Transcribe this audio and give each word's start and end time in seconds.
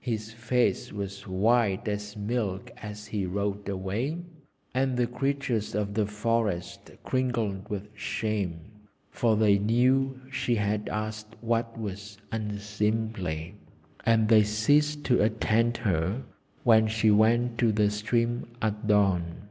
His 0.00 0.32
face 0.32 0.92
was 0.92 1.26
white 1.26 1.88
as 1.88 2.14
milk 2.14 2.70
as 2.82 3.06
he 3.06 3.24
rode 3.24 3.66
away, 3.70 4.18
and 4.74 4.98
the 4.98 5.06
creatures 5.06 5.74
of 5.74 5.94
the 5.94 6.04
forest 6.04 6.90
cringed 7.04 7.70
with 7.70 7.88
shame. 7.94 8.70
For 9.10 9.34
they 9.34 9.58
knew 9.58 10.20
she 10.30 10.56
had 10.56 10.90
asked 10.90 11.36
what 11.40 11.80
was 11.80 12.18
unseemly; 12.30 13.54
and 14.04 14.28
they 14.28 14.42
ceased 14.42 15.04
to 15.04 15.22
attend 15.22 15.78
her 15.78 16.22
when 16.64 16.86
she 16.86 17.10
went 17.10 17.56
to 17.56 17.72
the 17.72 17.90
stream 17.90 18.46
at 18.60 18.86
dawn. 18.86 19.48